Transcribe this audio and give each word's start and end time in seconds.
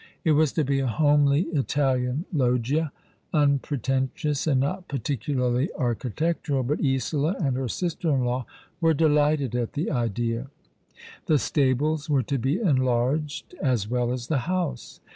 It 0.23 0.31
was 0.31 0.51
to 0.53 0.65
bo 0.65 0.73
a 0.83 0.87
homely 0.87 1.41
Italian 1.53 2.25
I 2.33 2.33
IT4 2.33 2.39
All 2.39 2.41
along 2.41 2.49
the 2.49 2.49
River, 2.55 2.91
loggia— 2.91 2.91
iinpreteutioTis, 3.35 4.47
and 4.47 4.59
not 4.59 4.87
particularly 4.87 5.69
architectural; 5.77 6.63
but 6.63 6.83
Isola 6.83 7.35
and 7.39 7.53
lier 7.55 7.67
sister 7.67 8.09
in 8.09 8.25
law 8.25 8.47
were 8.79 8.95
delighted 8.95 9.53
at 9.55 9.73
the 9.73 9.91
idea. 9.91 10.47
The 11.27 11.37
stables 11.37 12.09
were 12.09 12.23
to 12.23 12.39
be 12.39 12.59
enlarged 12.59 13.53
as 13.61 13.87
well 13.87 14.11
as 14.11 14.25
the 14.25 14.39
house. 14.49 14.99